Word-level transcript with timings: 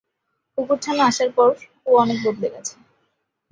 কুকুরছানা 0.57 1.03
আসার 1.09 1.29
পর 1.37 1.49
ও 1.87 1.91
অনেক 1.95 2.17
বদলে 2.25 2.47
গেছে। 2.53 2.73